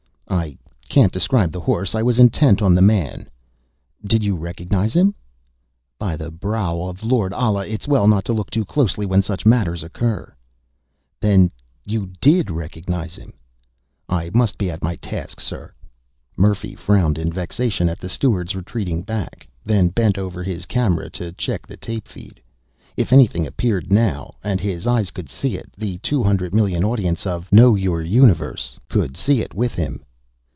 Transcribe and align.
"I 0.27 0.57
can't 0.95 1.11
describe 1.11 1.51
the 1.51 1.59
horse. 1.59 1.93
I 1.93 2.01
was 2.01 2.17
intent 2.19 2.61
on 2.61 2.73
the 2.73 2.81
man." 2.81 3.29
"Did 4.05 4.23
you 4.23 4.35
recognize 4.37 4.93
him?" 4.93 5.13
"By 5.99 6.15
the 6.15 6.31
brow 6.31 6.81
of 6.83 7.03
Lord 7.03 7.33
Allah, 7.33 7.67
it's 7.67 7.87
well 7.87 8.07
not 8.07 8.23
to 8.25 8.33
look 8.33 8.49
too 8.49 8.63
closely 8.65 9.05
when 9.05 9.21
such 9.21 9.45
matters 9.45 9.83
occur." 9.83 10.33
"Then 11.19 11.51
you 11.85 12.11
did 12.21 12.49
recognize 12.49 13.15
him!" 13.15 13.33
"I 14.09 14.31
must 14.33 14.57
be 14.57 14.69
at 14.71 14.83
my 14.83 14.95
task, 14.97 15.39
sir." 15.41 15.73
Murphy 16.37 16.75
frowned 16.75 17.17
in 17.17 17.31
vexation 17.31 17.87
at 17.89 17.99
the 17.99 18.09
steward's 18.09 18.55
retreating 18.55 19.01
back, 19.03 19.47
then 19.65 19.89
bent 19.89 20.17
over 20.17 20.43
his 20.43 20.65
camera 20.65 21.09
to 21.11 21.33
check 21.33 21.67
the 21.67 21.77
tape 21.77 22.07
feed. 22.07 22.41
If 22.97 23.11
anything 23.13 23.45
appeared 23.45 23.91
now, 23.91 24.35
and 24.43 24.59
his 24.61 24.87
eyes 24.87 25.11
could 25.11 25.29
see 25.29 25.55
it, 25.57 25.71
the 25.77 25.97
two 25.99 26.23
hundred 26.23 26.55
million 26.55 26.83
audience 26.85 27.25
of 27.27 27.51
Know 27.51 27.75
Your 27.75 28.01
Universe! 28.01 28.79
could 28.89 29.15
see 29.17 29.41
it 29.41 29.53
with 29.53 29.73
him. 29.75 30.03